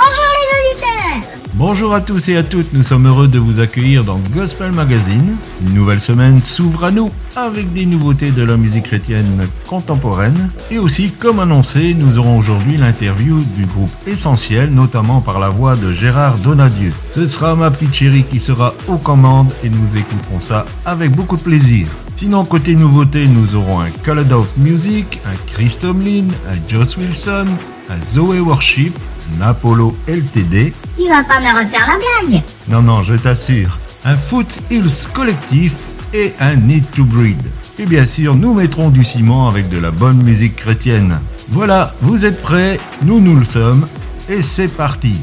[0.00, 4.02] Bonjour les auditeurs Bonjour à tous et à toutes, nous sommes heureux de vous accueillir
[4.02, 5.36] dans Gospel Magazine.
[5.60, 10.48] Une nouvelle semaine s'ouvre à nous avec des nouveautés de la musique chrétienne contemporaine.
[10.70, 15.76] Et aussi, comme annoncé, nous aurons aujourd'hui l'interview du groupe Essentiel, notamment par la voix
[15.76, 16.94] de Gérard Donadieu.
[17.10, 21.36] Ce sera ma petite chérie qui sera aux commandes et nous écouterons ça avec beaucoup
[21.36, 21.88] de plaisir.
[22.16, 27.46] Sinon, côté nouveauté, nous aurons un Colored Out Music, un Chris Tomlin, un Joss Wilson,
[27.90, 28.94] un Zoé Worship,
[29.38, 30.72] un Apollo LTD.
[30.96, 31.98] Tu vas pas me refaire la
[32.28, 33.78] blague Non, non, je t'assure.
[34.04, 35.74] Un Foot Hills Collectif
[36.14, 37.38] et un Need to Breed.
[37.78, 41.18] Et bien sûr, nous mettrons du ciment avec de la bonne musique chrétienne.
[41.50, 43.86] Voilà, vous êtes prêts Nous, nous le sommes.
[44.28, 45.14] Et c'est parti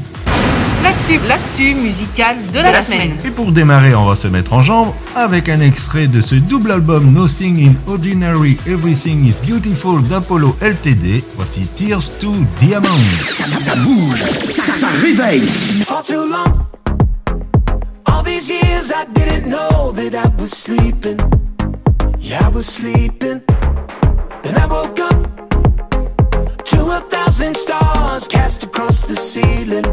[0.82, 3.12] L'actu, l'actu musicale de la, semaine.
[3.24, 6.70] Et pour démarrer, on va se mettre en jambe avec un extrait de ce double
[6.70, 11.24] album Nothing in Ordinary, Everything is Beautiful d'Apollo LTD.
[11.36, 12.86] Voici Tears to Diamond.
[13.64, 15.42] Ça bouge, ça, ça réveille.
[15.86, 16.66] For too long,
[18.06, 21.18] all these years I didn't know that I was sleeping.
[22.20, 23.40] Yeah, I was sleeping.
[24.42, 25.16] Then I woke up
[26.64, 29.84] to a thousand stars cast across the ceiling.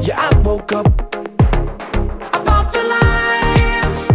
[0.00, 0.86] Yeah, I woke up.
[1.14, 4.06] I bought the lies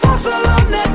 [0.00, 0.89] for so long that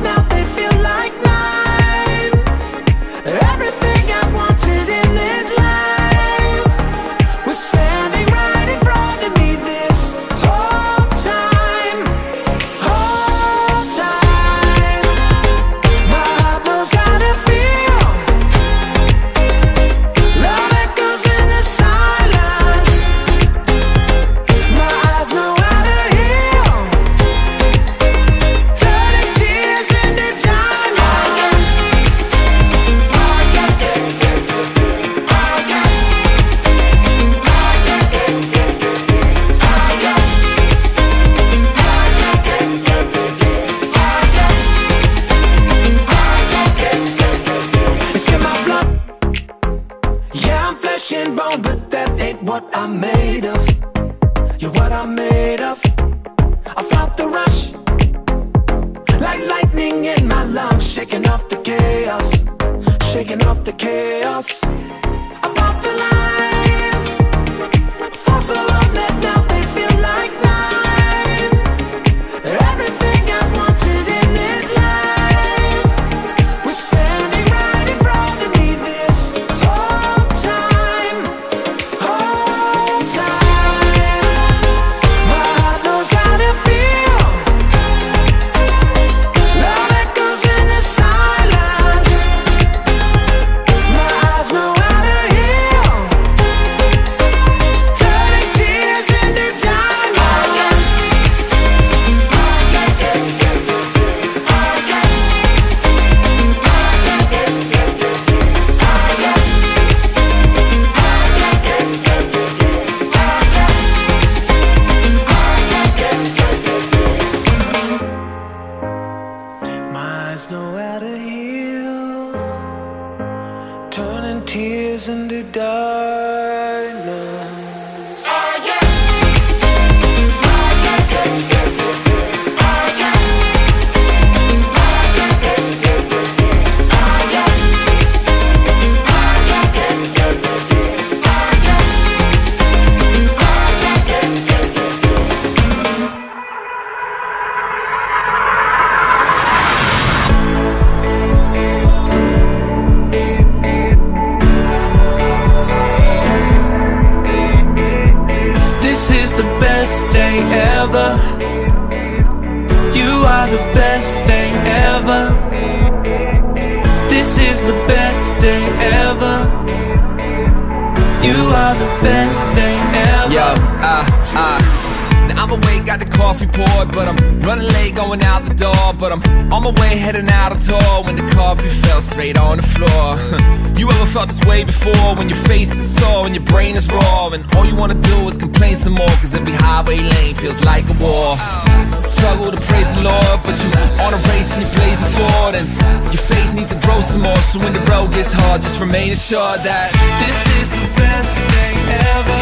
[194.61, 195.67] you're blazing forward, and
[196.13, 197.37] your faith needs to grow some more.
[197.37, 199.91] So when the road gets hard, just remain assured that
[200.23, 201.73] this is the best day
[202.13, 202.41] ever.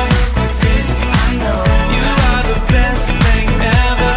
[1.26, 1.64] I know.
[1.98, 3.50] You are the best thing
[3.90, 4.14] ever.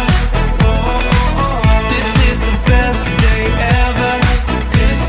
[1.89, 3.43] This is the best day
[3.81, 4.13] ever.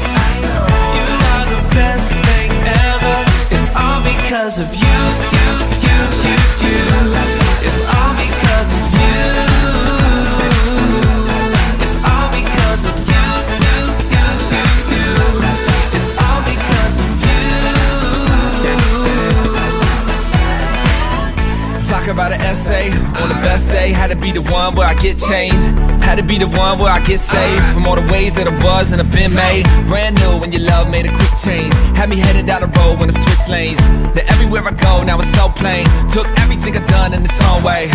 [0.08, 0.64] I know.
[0.96, 2.50] You are the best thing
[2.88, 3.16] ever.
[3.52, 4.98] It's all because of you,
[23.92, 25.62] had to be the one where I get changed.
[26.02, 28.54] Had to be the one where I get saved from all the ways that I
[28.64, 29.64] was and I've been made.
[29.86, 31.72] Brand new when your love made a quick change.
[31.96, 33.78] Had me heading down the road when I switch lanes.
[34.14, 35.86] Then everywhere I go, now it's so plain.
[36.10, 37.90] Took everything I've done in its own way.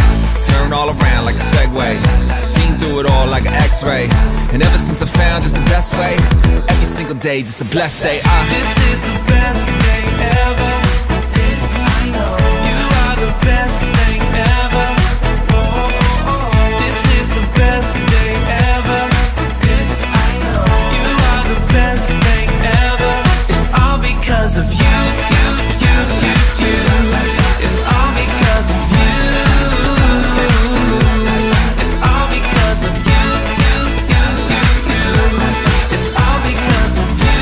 [0.47, 1.97] Turned all around like a Segway.
[2.41, 4.07] Seen through it all like an X-ray.
[4.53, 6.15] And ever since I found just the best way,
[6.69, 8.21] every single day just a blessed day.
[8.23, 10.03] I this is the best day
[10.47, 10.71] ever.
[11.33, 12.37] This I know.
[12.69, 13.92] You are the best
[24.43, 24.75] because of you,
[25.31, 25.47] you,
[25.79, 25.95] you,
[26.27, 26.75] you, you.
[27.63, 29.13] It's all because of you.
[31.79, 33.23] It's all because of you,
[33.63, 33.75] you,
[34.11, 35.47] you, you, you.
[35.95, 37.39] It's all because of you.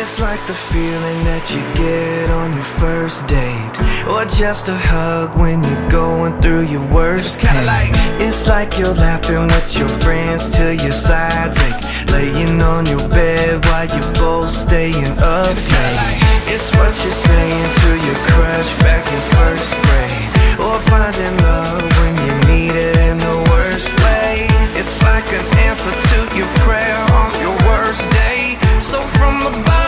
[0.00, 3.74] It's like the feeling that you get on your first date
[4.08, 7.66] Or just a hug when you're going through your worst kinda pain.
[7.66, 13.08] like- It's like you're laughing with your friends till your sides ache Laying on your
[13.08, 15.54] bed while you're both staying up.
[15.56, 20.60] Late It's what you're saying to your crush back in first grade.
[20.60, 24.46] Or finding love when you need it in the worst way.
[24.78, 28.56] It's like an answer to your prayer on your worst day.
[28.80, 29.83] So from the bottom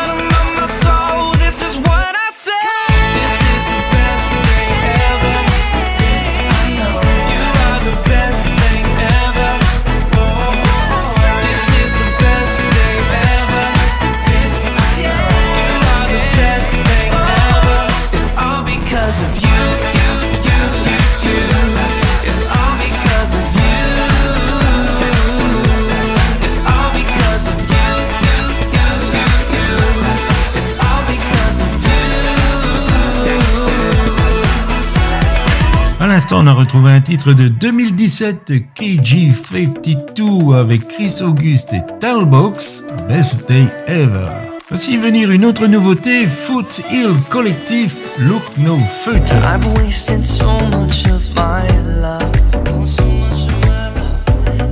[36.32, 43.49] on a retrouvé un titre de 2017 de KG52 avec Chris Auguste et Talbox, Best
[43.49, 44.31] Day Ever.
[44.69, 49.37] Voici venir une autre nouveauté, Foot Hill Collective, Look No Further.
[49.44, 51.67] I've wasted so much of my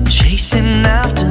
[0.09, 1.24] Chasing after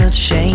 [0.00, 0.51] my sights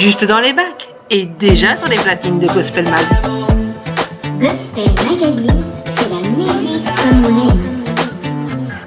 [0.00, 3.04] Juste dans les bacs et déjà sur les platines de Gospel Mag.
[4.40, 5.62] Gospel Magazine,
[5.94, 7.70] c'est la musique comme on aime.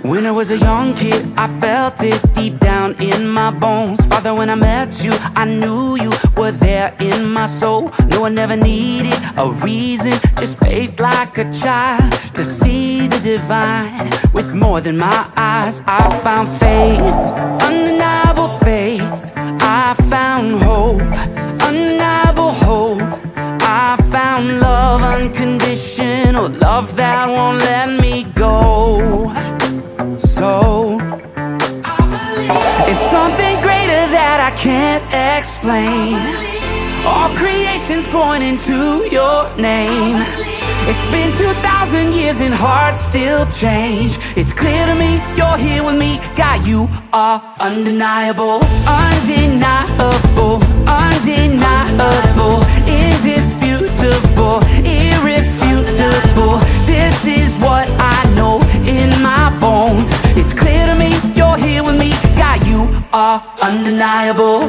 [0.04, 4.04] When I was a young kid, I felt it deep down in my bones.
[4.08, 7.92] Father, when I met you, I knew you were there in my soul.
[8.10, 14.10] No, I never needed a reason, just faith like a child to see the divine
[14.34, 15.84] with more than my eyes.
[15.86, 17.00] I found faith,
[17.62, 17.84] undeniable faith.
[17.84, 17.93] I
[20.44, 21.02] found hope,
[21.68, 23.02] undeniable hope.
[23.62, 29.32] I found love, unconditional love that won't let me go.
[30.18, 31.00] So
[32.90, 35.04] it's something greater that I can't
[35.38, 36.16] explain.
[37.06, 40.53] All creation's pointing to your name.
[40.86, 44.18] It's been 2,000 years and hearts still change.
[44.36, 46.20] It's clear to me you're here with me.
[46.36, 56.60] God, you are undeniable, undeniable, undeniable, indisputable, irrefutable.
[56.86, 60.10] This is what I know in my bones.
[60.36, 62.12] It's clear to me you're here with me.
[62.36, 64.68] God, you are undeniable.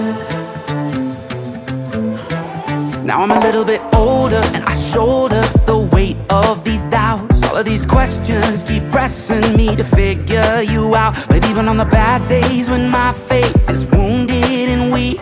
[3.05, 7.43] Now I'm a little bit older and I shoulder the weight of these doubts.
[7.45, 11.15] All of these questions keep pressing me to figure you out.
[11.29, 15.21] But even on the bad days when my faith is wounded and weak,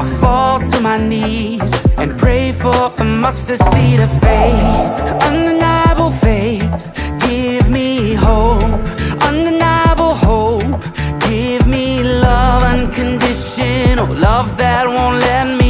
[0.00, 4.94] I fall to my knees and pray for a mustard seed of faith.
[5.28, 6.82] Undeniable faith,
[7.26, 8.80] give me hope.
[9.28, 10.80] Undeniable hope,
[11.28, 15.63] give me love, unconditional love that won't let me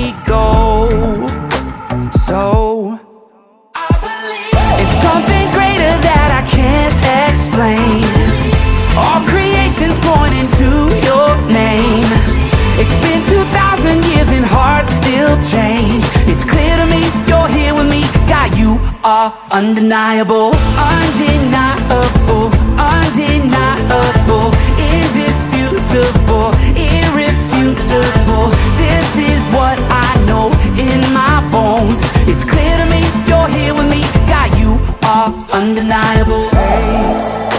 [19.24, 28.52] are undeniable, undeniable, undeniable, indisputable, irrefutable.
[28.76, 32.00] This is what I know in my bones.
[32.28, 34.02] It's clear to me you're here with me.
[34.28, 34.76] God, you
[35.08, 36.44] are undeniable.
[36.50, 37.53] Faith,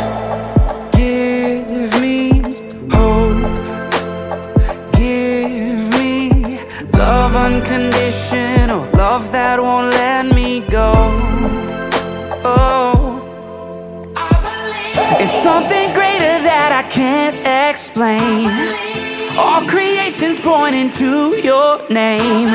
[19.37, 22.47] All creation's pointing to your name.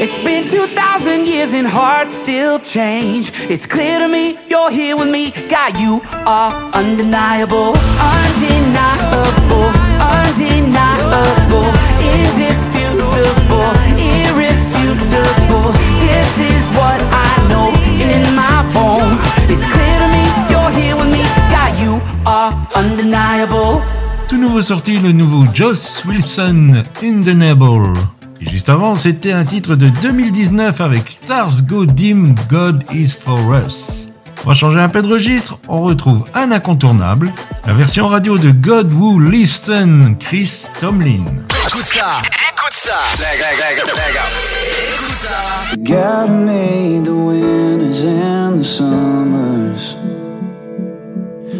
[0.00, 3.30] It's been 2,000 years and hearts still change.
[3.50, 5.30] It's clear to me you're here with me.
[5.50, 9.68] God, you are undeniable, undeniable,
[10.00, 11.68] undeniable,
[12.00, 15.68] indisputable, irrefutable.
[16.00, 17.68] This is what I know
[18.00, 19.20] in my bones.
[19.52, 21.24] It's clear to me you're here with me.
[21.52, 23.95] God, you are undeniable.
[24.28, 27.92] Tout nouveau sorti, le nouveau Joss Wilson, Undeniable.
[28.40, 33.38] Et juste avant, c'était un titre de 2019 avec Stars Go Dim, God is for
[33.54, 34.08] Us.
[34.44, 37.32] On va changer un peu de registre, on retrouve un incontournable,
[37.66, 41.24] la version radio de God Who Listen, Chris Tomlin.
[41.68, 42.98] Écoute ça, écoute ça.
[43.20, 44.92] Leg, leg, leg, leg out.
[44.92, 45.36] Écoute ça.
[45.78, 50.15] God made the winters and the summers.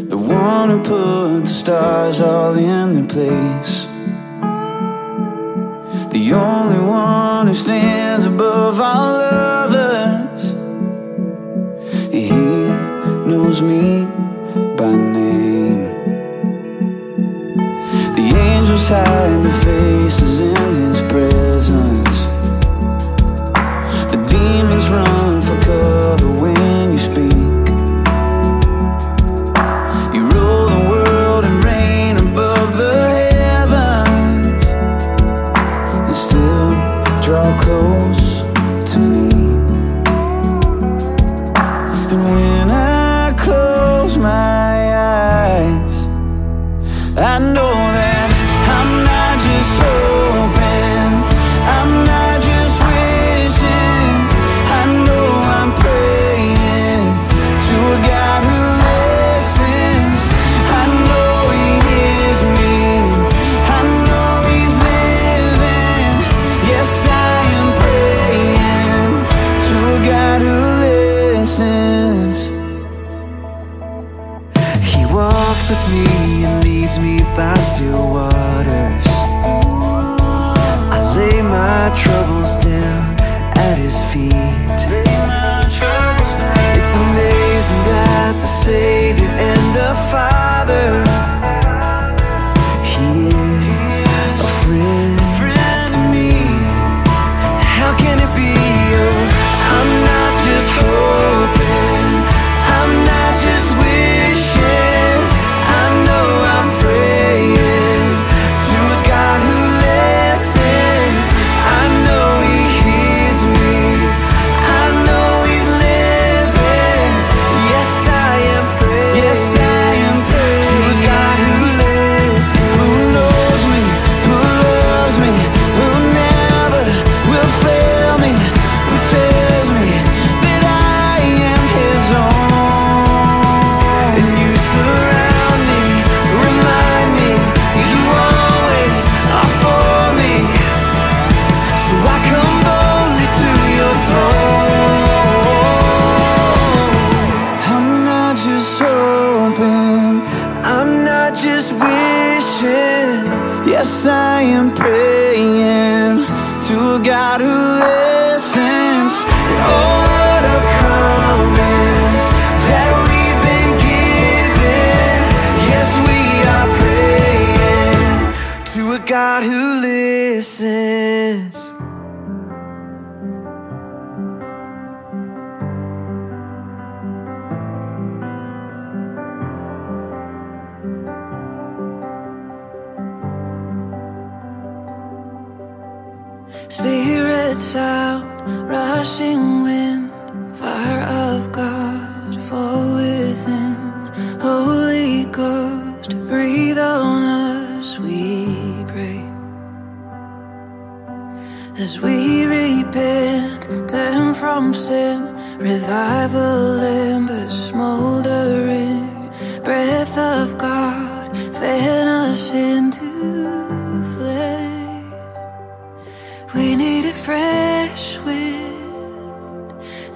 [0.09, 3.87] The one who put the stars all in their place.
[6.13, 10.53] The only one who stands above all others.
[12.13, 14.05] He knows me
[14.77, 15.89] by name.
[18.15, 19.16] The angels hide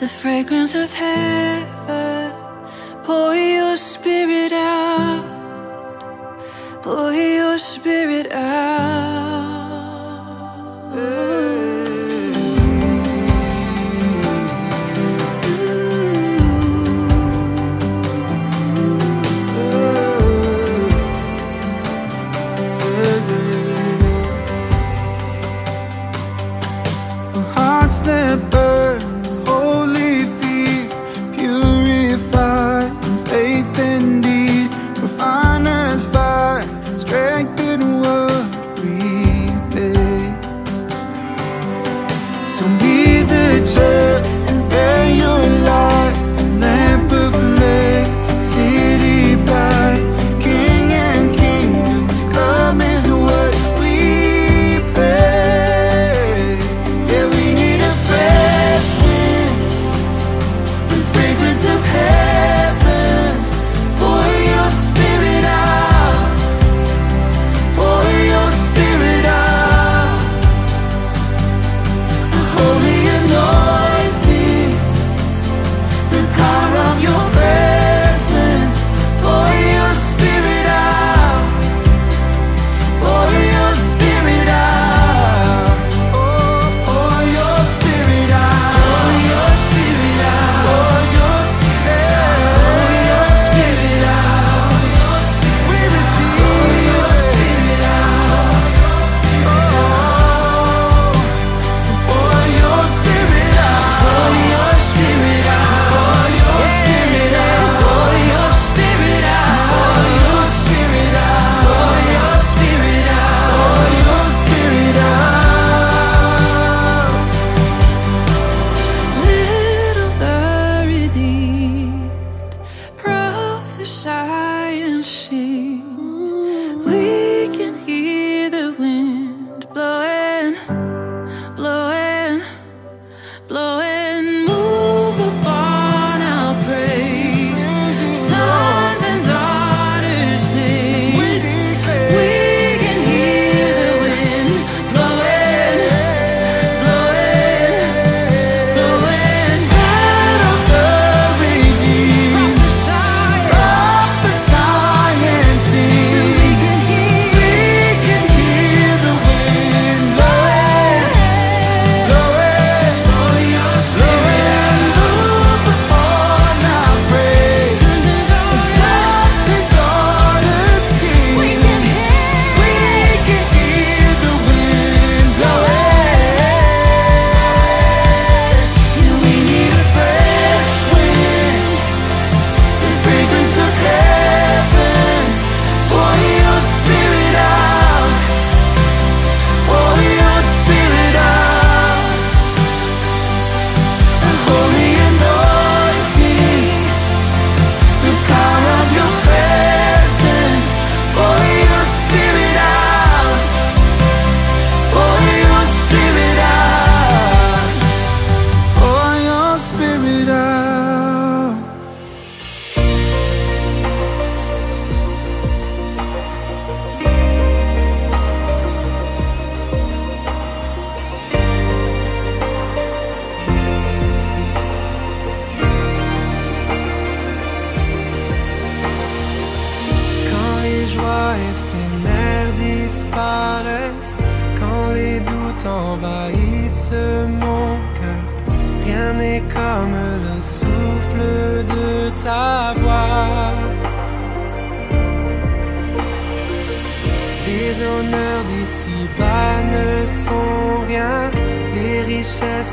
[0.00, 2.32] the fragrance of heaven.
[3.04, 5.22] Pour your spirit out,
[6.82, 9.29] pour your spirit out.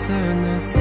[0.07, 0.76] Summer.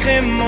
[0.00, 0.39] crème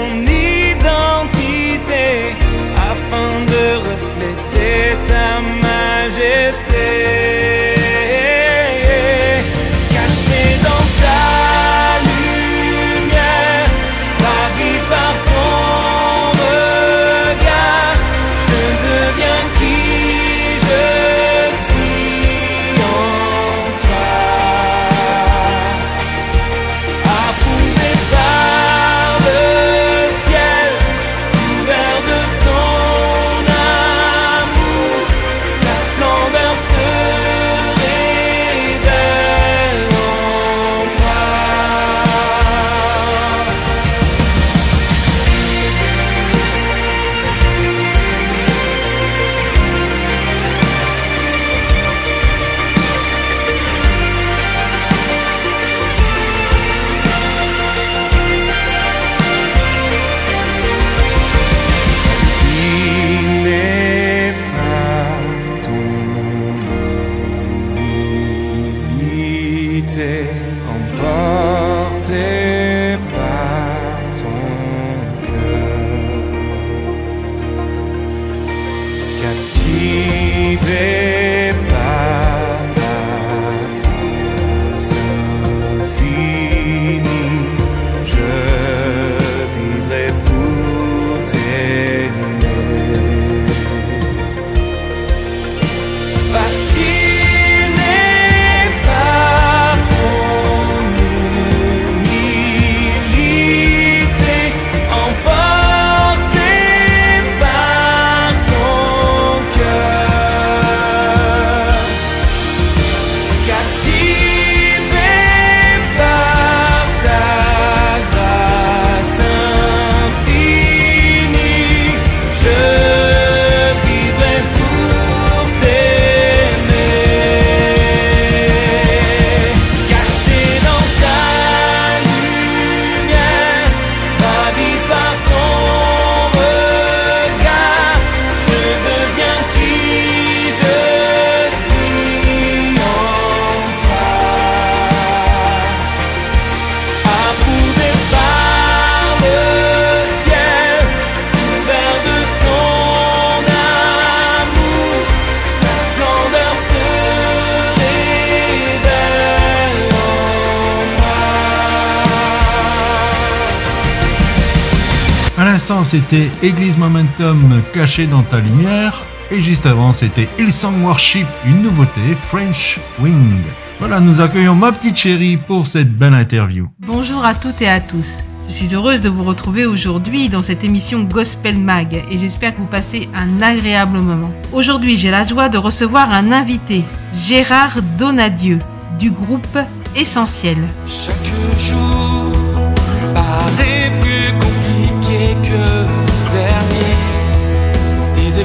[165.93, 169.05] c'était Église Momentum cachée dans ta lumière.
[169.31, 173.43] Et juste avant, c'était Hillsong Worship, une nouveauté, French Wing.
[173.79, 176.69] Voilà, nous accueillons ma petite chérie pour cette belle interview.
[176.79, 178.09] Bonjour à toutes et à tous.
[178.49, 182.61] Je suis heureuse de vous retrouver aujourd'hui dans cette émission Gospel Mag et j'espère que
[182.61, 184.33] vous passez un agréable moment.
[184.55, 188.59] Aujourd'hui, j'ai la joie de recevoir un invité, Gérard Donadieu,
[188.99, 189.59] du groupe
[189.95, 190.57] Essentiel.
[190.87, 192.12] Chaque jour.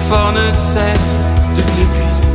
[0.08, 2.28] confort ne cesse de t'épuiser.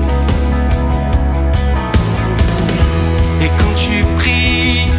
[3.40, 4.90] Et quand tu pries,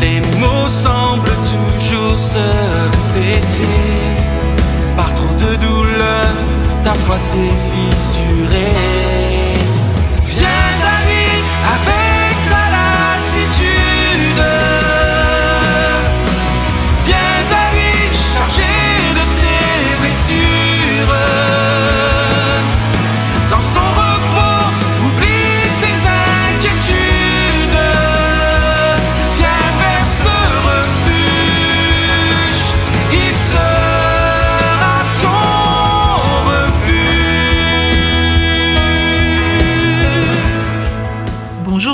[0.00, 2.38] les mots semblent toujours se
[2.94, 3.78] répéter.
[4.96, 6.26] Par trop de douleur,
[6.82, 8.91] ta foi s'est fissurée.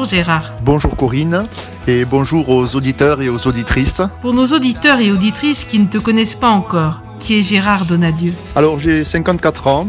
[0.08, 0.52] Gérard.
[0.62, 1.46] Bonjour Corinne
[1.86, 4.00] et bonjour aux auditeurs et aux auditrices.
[4.22, 8.32] Pour nos auditeurs et auditrices qui ne te connaissent pas encore, qui est Gérard Donadieu
[8.56, 9.88] Alors j'ai 54 ans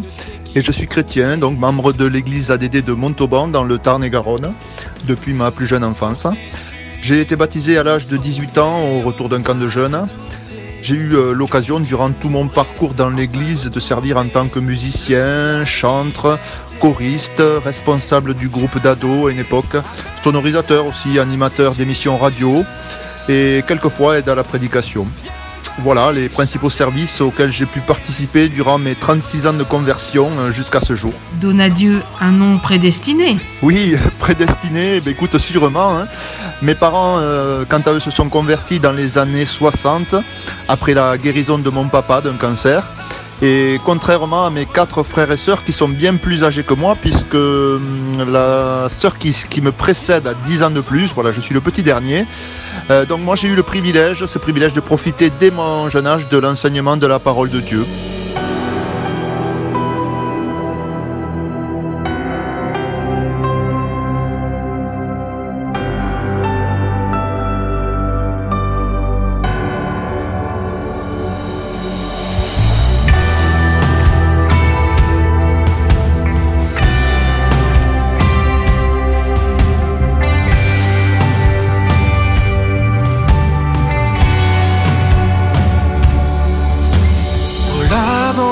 [0.55, 4.53] et je suis chrétien, donc membre de l'église ADD de Montauban dans le Tarn-et-Garonne
[5.05, 6.27] depuis ma plus jeune enfance.
[7.01, 10.05] J'ai été baptisé à l'âge de 18 ans au retour d'un camp de jeunes.
[10.81, 14.59] J'ai eu euh, l'occasion durant tout mon parcours dans l'église de servir en tant que
[14.59, 16.39] musicien, chantre,
[16.79, 19.75] choriste, responsable du groupe d'ados à une époque,
[20.23, 22.63] sonorisateur aussi, animateur d'émissions radio
[23.27, 25.05] et quelquefois aide à la prédication.
[25.81, 30.51] Voilà les principaux services auxquels j'ai pu participer durant mes 36 ans de conversion euh,
[30.51, 31.13] jusqu'à ce jour.
[31.39, 33.37] Donadieu, un nom prédestiné.
[33.61, 35.97] Oui, prédestiné, eh ben, écoute, sûrement.
[35.97, 36.07] hein.
[36.61, 40.15] Mes parents, euh, quant à eux, se sont convertis dans les années 60,
[40.67, 42.83] après la guérison de mon papa d'un cancer.
[43.41, 46.97] Et contrairement à mes quatre frères et sœurs qui sont bien plus âgés que moi,
[46.99, 51.53] puisque hum, la sœur qui, me précède a 10 ans de plus, voilà, je suis
[51.53, 52.25] le petit dernier.
[52.91, 56.27] Euh, donc moi j'ai eu le privilège, ce privilège de profiter dès mon jeune âge
[56.29, 57.85] de l'enseignement de la parole de Dieu.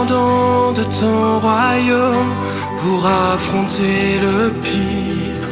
[0.05, 2.33] De ton royaume,
[2.77, 5.47] pour affronter le pire.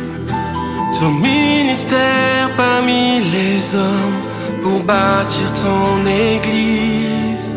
[0.99, 4.19] Ton ministère parmi les hommes,
[4.61, 7.53] pour bâtir ton église.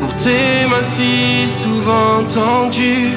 [0.00, 3.12] Pour tes mains si souvent tendues,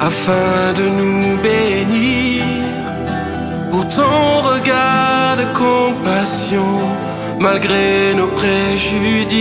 [0.00, 2.44] afin de nous bénir.
[3.70, 6.72] Pour ton regard de compassion,
[7.40, 9.36] malgré nos préjudices.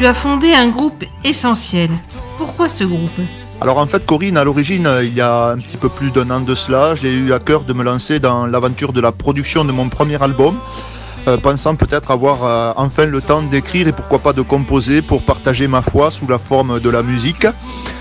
[0.00, 1.90] Tu as fondé un groupe essentiel.
[2.38, 3.20] Pourquoi ce groupe?
[3.60, 6.30] Alors en fait Corinne, à l'origine, euh, il y a un petit peu plus d'un
[6.30, 9.62] an de cela, j'ai eu à cœur de me lancer dans l'aventure de la production
[9.62, 10.56] de mon premier album,
[11.28, 15.20] euh, pensant peut-être avoir euh, enfin le temps d'écrire et pourquoi pas de composer pour
[15.20, 17.46] partager ma foi sous la forme de la musique.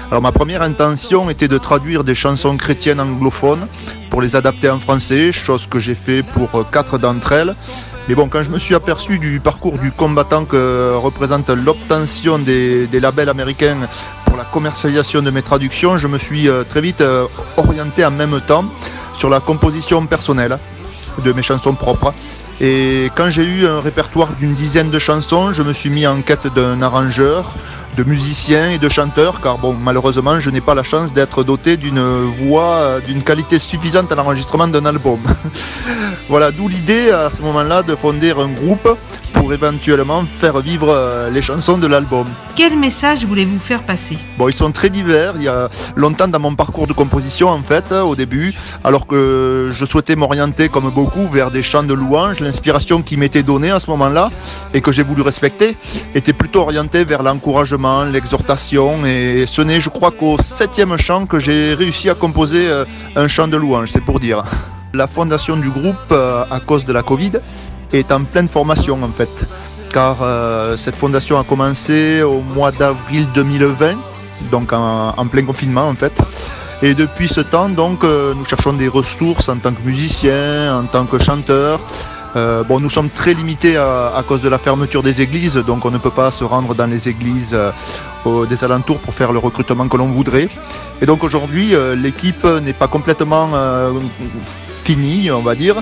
[0.09, 3.67] Alors ma première intention était de traduire des chansons chrétiennes anglophones
[4.09, 7.55] pour les adapter en français, chose que j'ai fait pour quatre d'entre elles.
[8.09, 12.87] Mais bon, quand je me suis aperçu du parcours du combattant que représente l'obtention des,
[12.87, 13.77] des labels américains
[14.25, 18.09] pour la commercialisation de mes traductions, je me suis euh, très vite euh, orienté en
[18.09, 18.65] même temps
[19.13, 20.57] sur la composition personnelle
[21.23, 22.11] de mes chansons propres.
[22.59, 26.23] Et quand j'ai eu un répertoire d'une dizaine de chansons, je me suis mis en
[26.23, 27.51] quête d'un arrangeur,
[27.99, 31.75] de musiciens et de chanteurs, car bon, malheureusement, je n'ai pas la chance d'être doté
[31.75, 31.99] d'une
[32.45, 35.19] voix euh, d'une qualité suffisante à l'enregistrement d'un album.
[36.29, 38.87] voilà, d'où l'idée à ce moment-là de fonder un groupe
[39.33, 42.25] pour éventuellement faire vivre euh, les chansons de l'album.
[42.55, 44.17] Quel message voulez-vous faire passer?
[44.37, 45.33] Bon, ils sont très divers.
[45.35, 49.69] Il y a longtemps dans mon parcours de composition, en fait, au début, alors que
[49.71, 53.79] je souhaitais m'orienter, comme beaucoup, vers des chants de louange, l'inspiration qui m'était donnée à
[53.79, 54.29] ce moment-là
[54.73, 55.77] et que j'ai voulu respecter
[56.15, 59.05] était plutôt orientée vers l'encouragement, l'exhortation.
[59.05, 62.85] Et ce n'est, je crois, qu'au septième chant que j'ai réussi à composer euh,
[63.15, 64.43] un chant de louange, c'est pour dire.
[64.93, 67.33] La fondation du groupe, euh, à cause de la Covid,
[67.93, 69.29] est en pleine formation, en fait
[69.91, 73.95] car euh, cette fondation a commencé au mois d'avril 2020,
[74.51, 76.13] donc en, plein confinement en fait.
[76.83, 81.07] Et depuis ce temps, donc, nous cherchons des ressources en tant que musicien, en tant
[81.07, 81.79] que chanteur,
[82.35, 85.85] Euh, bon, nous sommes très limités à, à, cause de la fermeture des églises, donc
[85.85, 89.39] on ne peut pas se rendre dans les églises euh, des alentours pour faire le
[89.39, 90.49] recrutement que l'on voudrait.
[91.01, 93.93] Et donc aujourd'hui, euh, l'équipe n'est pas complètement euh,
[94.83, 95.75] finie, on va dire,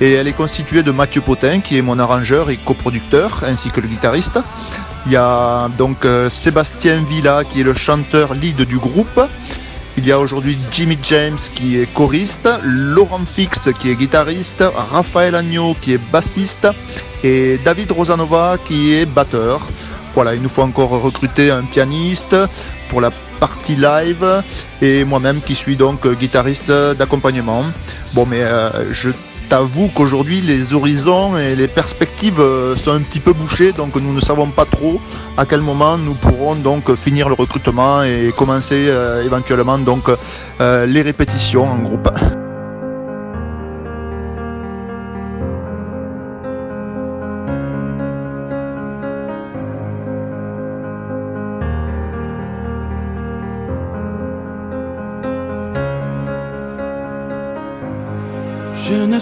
[0.00, 3.80] et elle est constituée de Mathieu Potin, qui est mon arrangeur et coproducteur, ainsi que
[3.80, 4.38] le guitariste.
[5.06, 9.20] Il y a donc euh, Sébastien Villa, qui est le chanteur lead du groupe.
[9.96, 15.36] Il y a aujourd'hui Jimmy James qui est choriste, Laurent Fix qui est guitariste, Raphaël
[15.36, 16.66] Agneau qui est bassiste
[17.22, 19.60] et David Rosanova qui est batteur.
[20.14, 22.36] Voilà, il nous faut encore recruter un pianiste
[22.88, 24.42] pour la partie live
[24.82, 27.64] et moi-même qui suis donc guitariste d'accompagnement.
[28.14, 29.10] Bon, mais euh, je
[29.48, 34.12] t'avoue qu'aujourd'hui les horizons et les perspectives euh, sont un petit peu bouchées, donc nous
[34.12, 35.00] ne savons pas trop
[35.36, 40.04] à quel moment nous pourrons donc finir le recrutement et commencer euh, éventuellement donc
[40.60, 42.08] euh, les répétitions en groupe.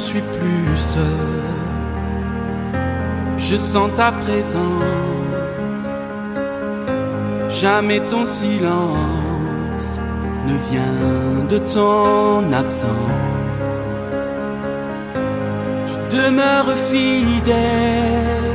[0.03, 1.43] Suis plus seul.
[3.37, 5.91] Je sens ta présence.
[7.49, 9.89] Jamais ton silence
[10.49, 13.21] ne vient de ton absence.
[15.89, 18.53] Tu demeures fidèle,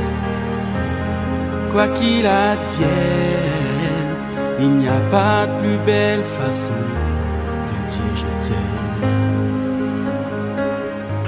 [1.72, 3.48] quoi qu'il advienne.
[4.60, 6.97] Il n'y a pas de plus belle façon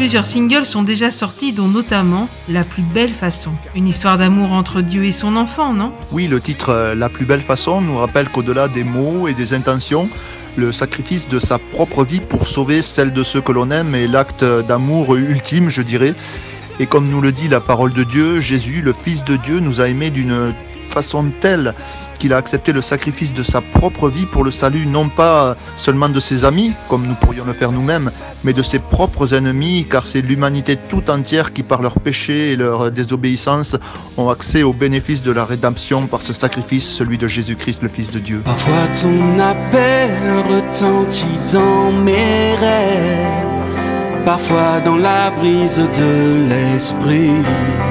[0.01, 3.51] Plusieurs singles sont déjà sortis, dont notamment La plus belle façon.
[3.74, 5.92] Une histoire d'amour entre Dieu et son enfant, non?
[6.11, 9.53] Oui, le titre euh, La plus belle façon nous rappelle qu'au-delà des mots et des
[9.53, 10.09] intentions,
[10.57, 14.07] le sacrifice de sa propre vie pour sauver celle de ceux que l'on aime est
[14.07, 16.14] l'acte d'amour ultime, je dirais.
[16.78, 19.82] Et comme nous le dit la parole de Dieu, Jésus, le Fils de Dieu, nous
[19.82, 20.55] a aimés d'une
[20.88, 21.74] façon telle
[22.21, 26.09] qu'il a accepté le sacrifice de sa propre vie pour le salut non pas seulement
[26.09, 28.12] de ses amis, comme nous pourrions le faire nous-mêmes,
[28.45, 32.57] mais de ses propres ennemis, car c'est l'humanité tout entière qui, par leurs péchés et
[32.57, 33.77] leur désobéissance,
[34.18, 38.12] ont accès au bénéfice de la rédemption par ce sacrifice, celui de Jésus-Christ, le Fils
[38.12, 38.43] de Dieu.
[38.45, 40.11] Parfois ton appel
[40.49, 47.89] retentit dans mes rêves, parfois dans la brise de l'esprit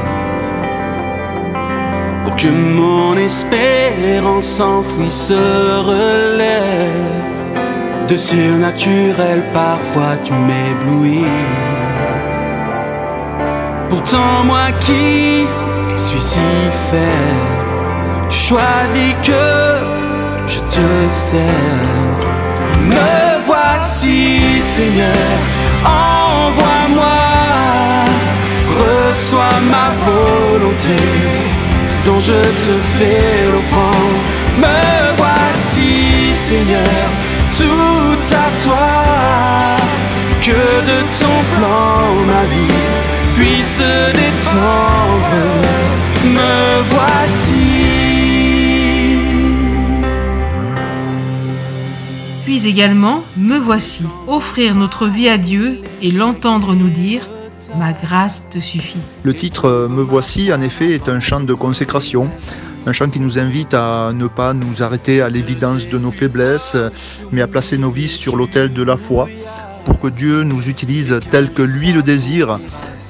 [2.29, 7.07] pour que mon espérance s'enfuit se relève.
[8.07, 11.25] De surnaturel, parfois tu m'éblouis.
[13.89, 15.47] Pourtant, moi qui
[15.95, 16.39] suis si
[16.89, 19.47] faible, choisis que
[20.47, 22.19] je te sers.
[22.91, 25.37] Me voici, Seigneur,
[25.83, 27.19] envoie-moi,
[28.79, 31.58] reçois ma volonté
[32.17, 32.33] je
[32.65, 34.17] te fais l'offrande.
[34.57, 37.07] Me voici, Seigneur,
[37.57, 39.77] tout à toi.
[40.41, 42.79] Que de ton plan ma vie
[43.37, 43.81] puisse
[44.13, 45.35] dépendre.
[46.23, 47.99] Me voici.
[52.45, 57.21] Puis également, Me voici, offrir notre vie à Dieu et l'entendre nous dire
[57.77, 58.99] Ma grâce te suffit.
[59.23, 62.29] Le titre euh, Me voici, en effet, est un chant de consécration,
[62.85, 66.77] un chant qui nous invite à ne pas nous arrêter à l'évidence de nos faiblesses,
[67.31, 69.27] mais à placer nos vies sur l'autel de la foi,
[69.85, 72.59] pour que Dieu nous utilise tel que lui le désire.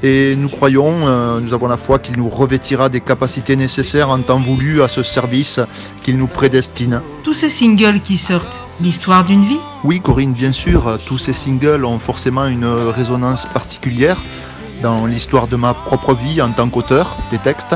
[0.01, 4.19] Et nous croyons, euh, nous avons la foi qu'il nous revêtira des capacités nécessaires en
[4.19, 5.59] temps voulu à ce service
[6.03, 7.01] qu'il nous prédestine.
[7.23, 9.59] Tous ces singles qui sortent, l'histoire d'une vie.
[9.84, 14.17] Oui, Corinne, bien sûr, tous ces singles ont forcément une résonance particulière
[14.82, 17.75] dans l'histoire de ma propre vie en tant qu'auteur des textes,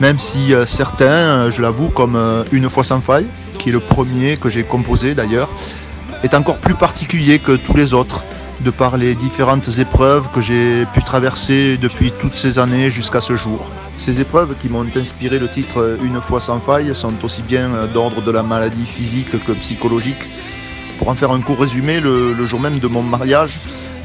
[0.00, 3.26] même si euh, certains, euh, je l'avoue, comme euh, Une fois sans faille,
[3.58, 5.48] qui est le premier que j'ai composé d'ailleurs,
[6.22, 8.22] est encore plus particulier que tous les autres,
[8.62, 13.36] de par les différentes épreuves que j'ai pu traverser depuis toutes ces années jusqu'à ce
[13.36, 13.66] jour.
[13.98, 18.22] Ces épreuves qui m'ont inspiré le titre Une fois sans faille sont aussi bien d'ordre
[18.22, 20.24] de la maladie physique que psychologique.
[20.98, 23.58] Pour en faire un court résumé, le, jour même de mon mariage,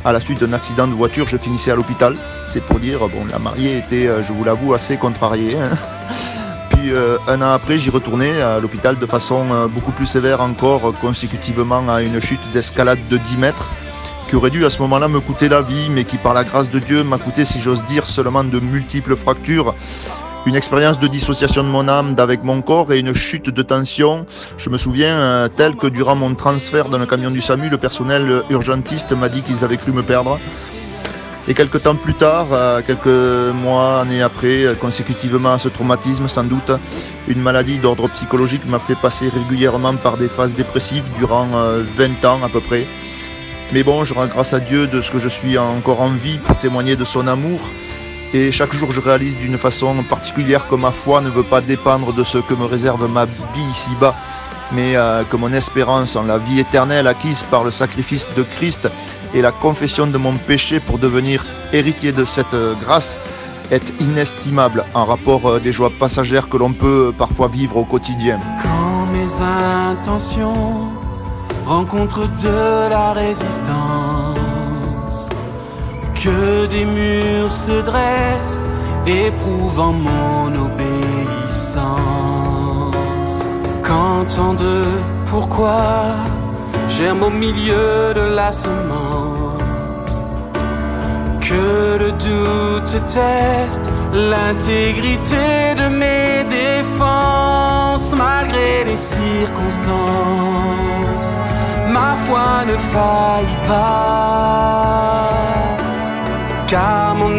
[0.04, 2.16] à la suite d'un accident de voiture, je finissais à l'hôpital.
[2.50, 5.56] C'est pour dire, bon, la mariée était, je vous l'avoue, assez contrariée.
[5.56, 5.76] Hein.
[6.70, 10.42] Puis euh, un an après, j'y retournais à l'hôpital de façon euh, beaucoup plus sévère
[10.42, 13.70] encore, consécutivement à une chute d'escalade de 10 mètres,
[14.28, 16.70] qui aurait dû à ce moment-là me coûter la vie, mais qui par la grâce
[16.70, 19.74] de Dieu m'a coûté, si j'ose dire, seulement de multiples fractures
[20.46, 24.26] une expérience de dissociation de mon âme d'avec mon corps et une chute de tension.
[24.58, 27.78] Je me souviens, euh, tel que durant mon transfert dans le camion du SAMU, le
[27.78, 30.40] personnel urgentiste m'a dit qu'ils avaient cru me perdre.
[31.50, 36.28] Et quelques temps plus tard, euh, quelques mois, années après, euh, consécutivement à ce traumatisme
[36.28, 36.72] sans doute,
[37.30, 42.26] une maladie d'ordre psychologique m'a fait passer régulièrement par des phases dépressives durant euh, 20
[42.26, 42.86] ans à peu près.
[43.74, 46.38] Mais bon, je rends grâce à Dieu de ce que je suis encore en vie
[46.38, 47.60] pour témoigner de son amour.
[48.34, 52.14] Et chaque jour, je réalise d'une façon particulière que ma foi ne veut pas dépendre
[52.14, 54.16] de ce que me réserve ma vie ici-bas,
[54.72, 58.90] mais euh, que mon espérance en la vie éternelle acquise par le sacrifice de Christ
[59.34, 63.20] et la confession de mon péché pour devenir héritier de cette euh, grâce
[63.72, 68.40] est inestimable en rapport euh, des joies passagères que l'on peut parfois vivre au quotidien.
[68.64, 71.07] Quand mes intentions
[71.68, 73.68] rencontrent de la résistance,
[76.16, 78.64] que des murs se dressent,
[79.06, 80.98] éprouvant mon obéissance.
[84.60, 84.84] De
[85.26, 86.16] pourquoi
[86.90, 90.16] germe au milieu de la semence,
[91.42, 100.87] que le doute teste l'intégrité de mes défenses malgré les circonstances.
[102.08, 105.30] Ma foi ne faillit pas,
[106.72, 107.36] car mon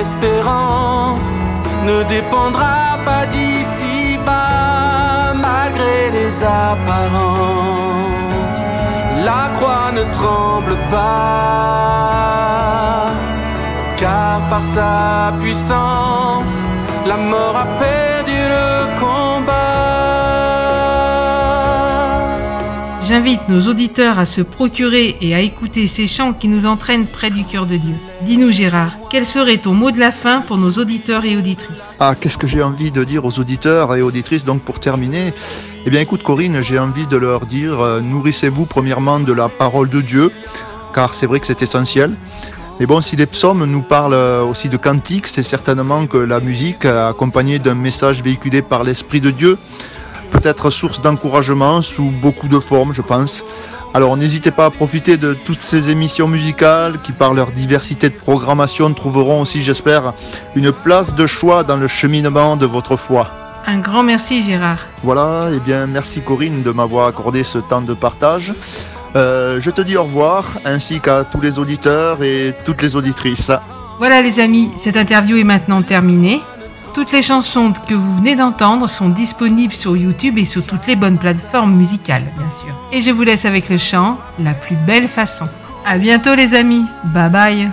[0.00, 1.30] espérance
[1.88, 3.96] ne dépendra pas d'ici
[4.26, 6.32] bas malgré les
[6.68, 8.62] apparences.
[9.28, 11.86] La croix ne tremble pas,
[13.96, 16.56] car par sa puissance,
[17.10, 18.41] la mort a perdu
[23.04, 27.30] J'invite nos auditeurs à se procurer et à écouter ces chants qui nous entraînent près
[27.30, 27.94] du cœur de Dieu.
[28.22, 31.96] Dis-nous Gérard, quel serait ton mot de la fin pour nos auditeurs et auditrices?
[31.98, 35.34] Ah, qu'est-ce que j'ai envie de dire aux auditeurs et auditrices donc pour terminer?
[35.84, 39.88] Eh bien écoute Corinne, j'ai envie de leur dire euh, nourrissez-vous premièrement de la parole
[39.88, 40.30] de Dieu,
[40.94, 42.12] car c'est vrai que c'est essentiel.
[42.78, 46.38] Mais bon, si les psaumes nous parlent euh, aussi de cantiques, c'est certainement que la
[46.38, 49.58] musique, accompagnée d'un message véhiculé par l'Esprit de Dieu,
[50.32, 53.44] peut être source d'encouragement sous beaucoup de formes, je pense.
[53.94, 58.14] Alors n'hésitez pas à profiter de toutes ces émissions musicales qui, par leur diversité de
[58.14, 60.14] programmation, trouveront aussi, j'espère,
[60.56, 63.28] une place de choix dans le cheminement de votre foi.
[63.66, 64.78] Un grand merci Gérard.
[65.04, 68.54] Voilà, et bien merci Corinne de m'avoir accordé ce temps de partage.
[69.14, 73.52] Euh, je te dis au revoir, ainsi qu'à tous les auditeurs et toutes les auditrices.
[73.98, 76.40] Voilà les amis, cette interview est maintenant terminée.
[76.94, 80.94] Toutes les chansons que vous venez d'entendre sont disponibles sur YouTube et sur toutes les
[80.94, 82.74] bonnes plateformes musicales, bien sûr.
[82.92, 85.46] Et je vous laisse avec le chant La plus belle façon.
[85.86, 86.84] À bientôt les amis.
[87.04, 87.70] Bye bye.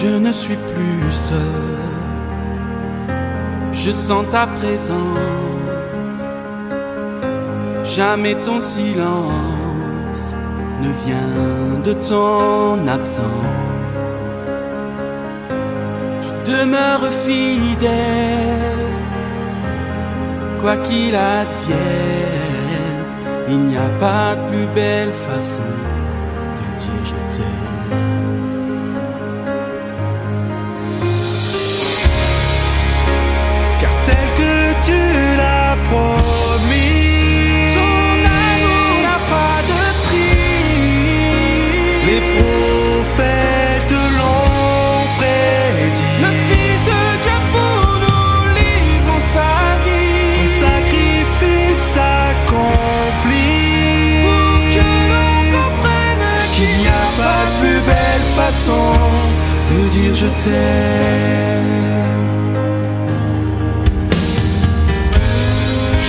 [0.00, 0.87] Je ne suis plus
[3.72, 4.98] Je sens ta présence.
[7.84, 10.34] Jamais ton silence
[10.82, 13.24] ne vient de ton absence.
[16.22, 18.86] Tu demeures fidèle,
[20.60, 21.78] quoi qu'il advienne.
[23.48, 25.72] Il n'y a pas de plus belle façon
[26.58, 27.77] de dire je t'aime.
[60.14, 61.88] Je t'aime.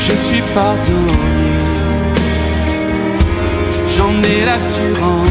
[0.10, 1.54] je suis pardonné.
[3.96, 5.30] J'en ai l'assurance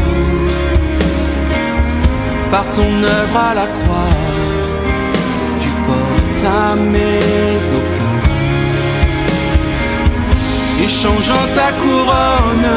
[2.51, 4.15] par ton œuvre à la croix.
[5.61, 8.81] Tu portes à mes offenses,
[10.87, 12.71] échangeant ta couronne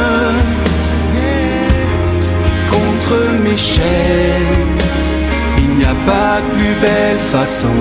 [2.71, 4.82] contre mes chaînes.
[6.05, 7.77] Pas de plus belle façon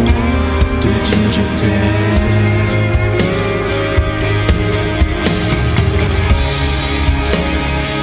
[0.82, 2.22] de dire je t'aime.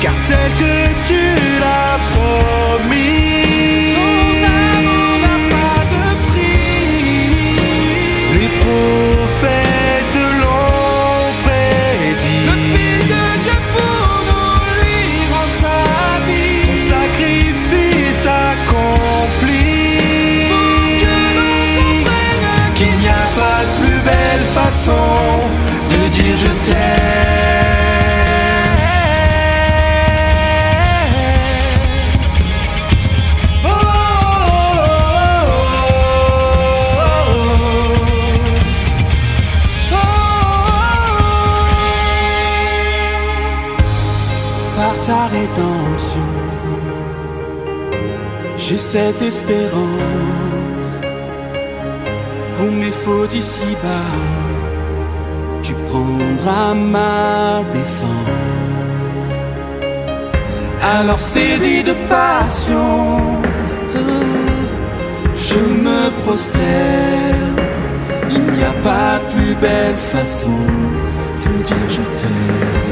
[0.02, 0.76] car tel que
[1.08, 1.24] tu
[1.62, 3.44] l'as promis,
[3.96, 4.24] son
[4.76, 7.40] amour n'a pas de prix.
[8.36, 9.69] Les prophètes
[24.88, 27.00] de dire je t'aime.
[33.66, 33.70] Oh,
[34.48, 34.80] oh,
[39.92, 39.96] oh,
[44.78, 46.30] Par ta rédemption,
[48.56, 50.92] j'ai cette espérance
[52.58, 54.59] qu'on m'effaude ici-bas
[55.90, 59.28] prendre à ma défense.
[60.82, 63.42] Alors saisi de passion,
[63.96, 64.68] euh,
[65.36, 67.56] je me prosterne.
[68.32, 70.60] Il n'y a pas de plus belle façon
[71.44, 72.90] de dire je t'aime.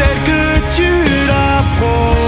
[0.00, 0.90] tel que tu
[1.28, 2.19] l'apprends.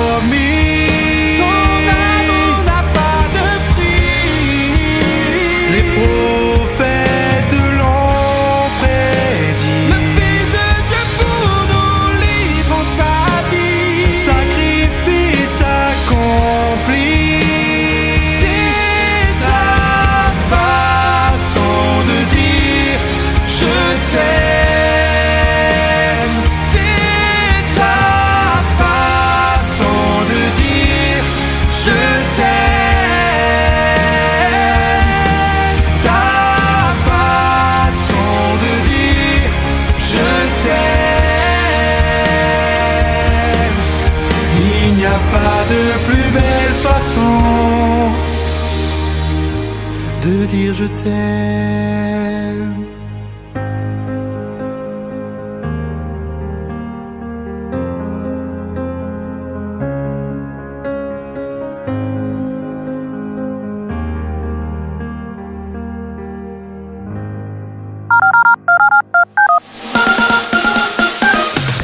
[50.82, 52.86] je t'aime.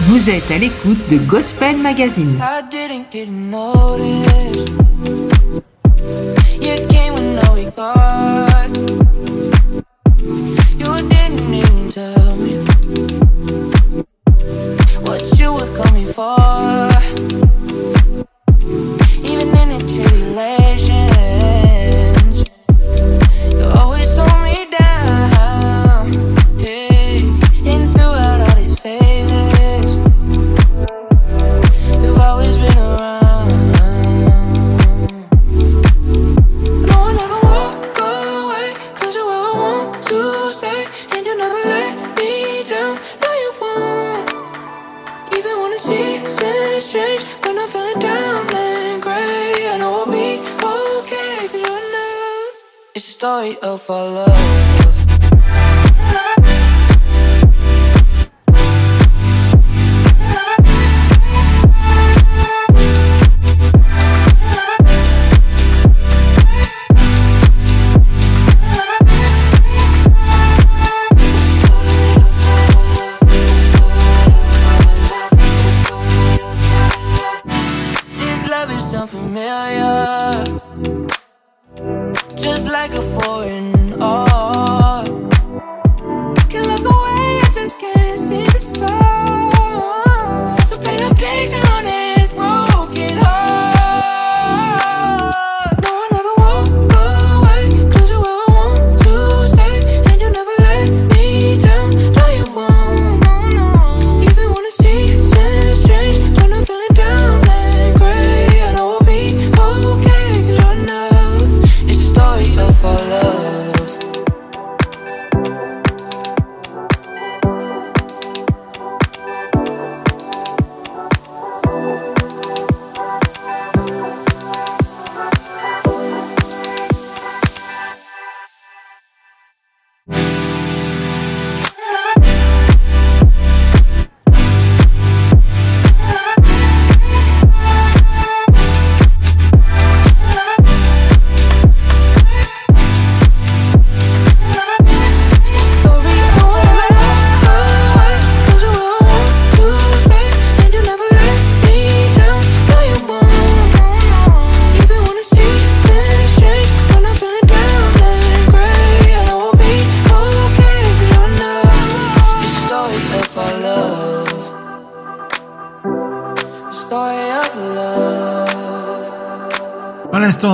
[0.09, 2.38] Vous êtes à l'écoute de Gospel Magazine.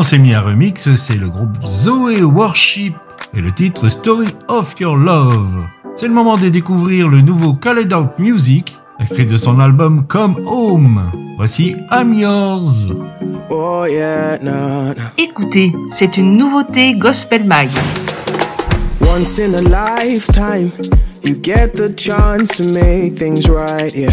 [0.04, 2.94] À c'est mis un remix, c'est le groupe Zoé Worship
[3.34, 5.66] et le titre Story of Your Love.
[5.94, 11.10] C'est le moment de découvrir le nouveau Kaleido Music, extrait de son album Come Home.
[11.38, 12.92] Voici I'm Yours.
[13.48, 15.12] Oh yeah, nah, nah.
[15.16, 17.70] Écoutez, c'est une nouveauté Gospel Mag.
[19.00, 20.70] Once in a lifetime,
[21.24, 24.10] you get the chance to make things right, yeah.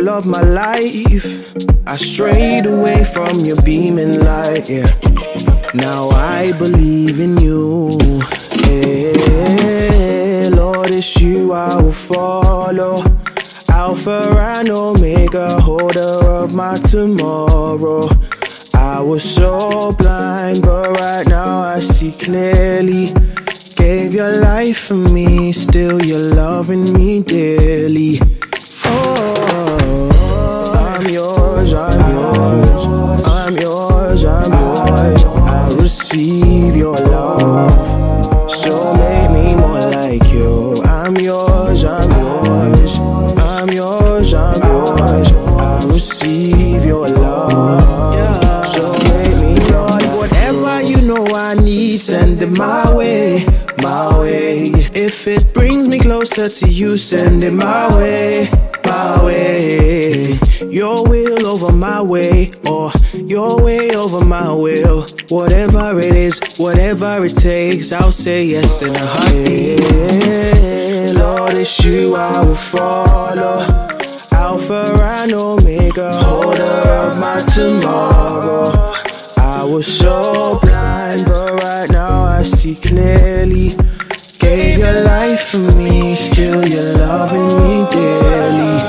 [0.00, 1.26] All of my life,
[1.86, 4.86] I strayed away from your beaming light, yeah.
[5.74, 7.90] Now I believe in you.
[8.64, 12.96] Yeah, Lord, it's you I will follow.
[13.68, 14.22] Alpha
[14.56, 18.08] and Omega, holder of my tomorrow.
[18.72, 23.12] I was so blind, but right now I see clearly.
[23.74, 28.18] Gave your life for me, still you're loving me dearly.
[35.90, 40.76] Receive your love, so make me more like you.
[40.84, 42.96] I'm yours, I'm yours,
[43.36, 45.32] I'm yours, I'm yours.
[45.34, 50.04] I receive your love, so make me Lord.
[50.16, 53.69] Whatever you know I need, send it my way, my way.
[55.12, 58.48] If it brings me closer to you, send it my way,
[58.84, 60.38] my way.
[60.70, 65.04] Your will over my way, or your way over my will.
[65.28, 69.80] Whatever it is, whatever it takes, I'll say yes in a heartbeat.
[71.16, 73.98] Lord, it's you I will follow.
[74.30, 74.84] Alpha
[75.22, 78.94] and Omega, holder of my tomorrow.
[79.36, 83.74] I was so blind, but right now I see clearly.
[84.50, 88.82] Gave your life for me, still you're loving me dearly.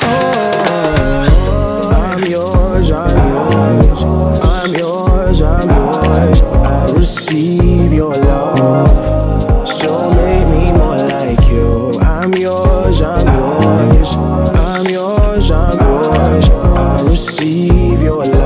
[0.00, 4.02] Oh, I'm yours, I'm yours,
[4.40, 6.40] I'm yours, I'm yours.
[6.40, 11.92] I receive your love, so make me more like you.
[12.00, 16.48] I'm yours, I'm yours, I'm yours, I'm yours.
[16.50, 18.43] I receive your love,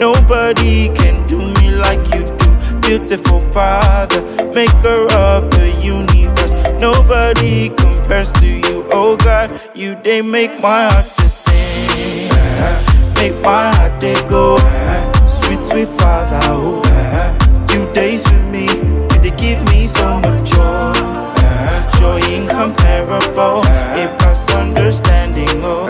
[0.00, 2.80] Nobody can do me like you do.
[2.80, 4.22] Beautiful Father,
[4.54, 6.54] Maker of the universe.
[6.80, 8.86] Nobody compares to you.
[8.92, 12.30] Oh God, you they make my heart to sing.
[13.16, 14.56] Make my heart they go.
[15.28, 16.80] Sweet, sweet Father, oh.
[17.70, 20.94] You days with me, you they give me so much joy.
[22.00, 23.60] Joy incomparable,
[24.00, 25.89] it past understanding, oh.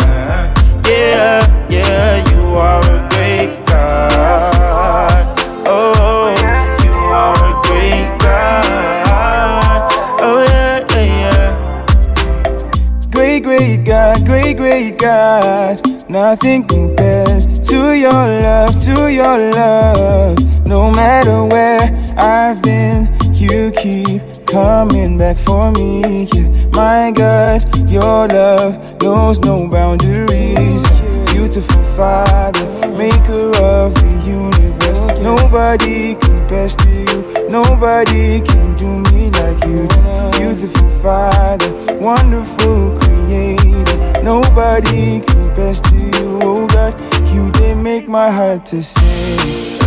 [14.88, 20.66] God, nothing compares to your love, to your love.
[20.66, 21.82] No matter where
[22.16, 26.28] I've been, you keep coming back for me.
[26.32, 26.48] Yeah.
[26.72, 30.82] My God, your love knows no boundaries.
[31.30, 32.66] Beautiful Father,
[32.96, 35.20] maker of the universe.
[35.22, 37.48] Nobody compares to you.
[37.50, 39.86] Nobody can do me like you.
[40.38, 41.70] Beautiful Father,
[42.00, 42.99] wonderful.
[44.22, 46.38] Nobody compares to you.
[46.42, 47.00] Oh God,
[47.32, 49.78] you did make my heart to sing.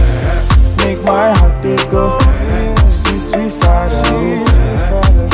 [0.77, 2.17] Make my heart to go.
[2.89, 4.09] Sweet, sweet Father.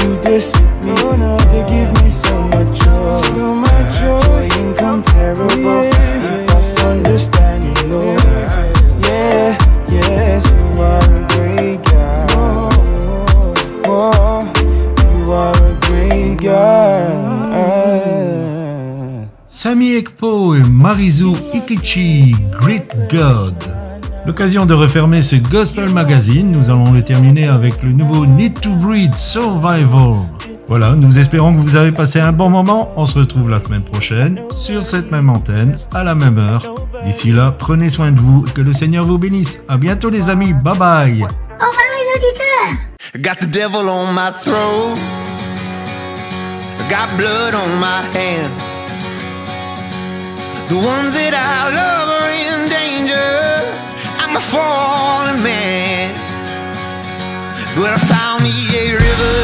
[0.04, 1.26] You did sweet me.
[1.26, 3.22] You did give me so much joy.
[3.34, 5.99] So much joy incomparable.
[19.70, 23.54] Sami Ekpo et Marizu Ikichi, Great God.
[24.26, 28.72] L'occasion de refermer ce Gospel Magazine, nous allons le terminer avec le nouveau Need to
[28.72, 30.26] Breed Survival.
[30.66, 32.92] Voilà, nous espérons que vous avez passé un bon moment.
[32.96, 36.66] On se retrouve la semaine prochaine sur cette même antenne, à la même heure.
[37.06, 39.60] D'ici là, prenez soin de vous et que le Seigneur vous bénisse.
[39.68, 41.22] À bientôt les amis, bye bye.
[41.22, 41.28] Au
[41.68, 43.22] revoir les auditeurs.
[43.22, 44.98] Got the devil on my throat.
[46.90, 48.69] Got blood on my hand.
[50.70, 53.18] The ones that I love are in danger.
[54.22, 56.14] I'm a fallen man.
[57.74, 59.40] But I found me a river.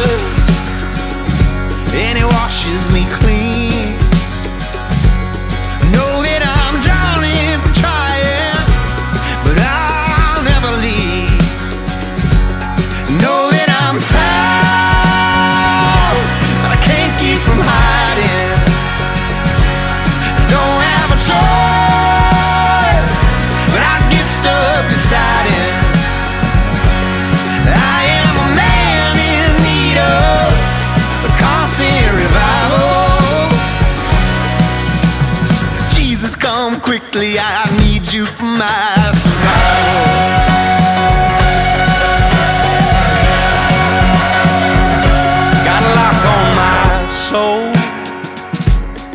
[1.97, 3.64] And it washes me clean.
[37.16, 40.36] Honestly, I need you for my survival.
[45.63, 47.72] Got a lock on my soul,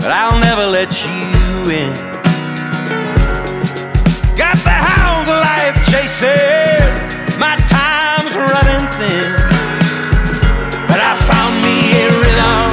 [0.00, 1.92] but I'll never let you in.
[4.34, 6.80] Got the hounds of life chasing,
[7.38, 9.28] my time's running thin.
[10.88, 12.72] But I found me a rhythm,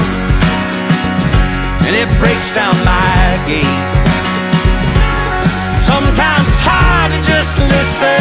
[1.85, 3.96] and it breaks down my gate.
[7.65, 8.16] listen